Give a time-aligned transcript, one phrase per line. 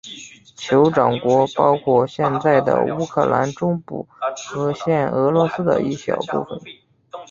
[0.57, 4.07] 酋长国包括现在的乌克兰中部
[4.47, 6.59] 和现俄罗斯的一小部分。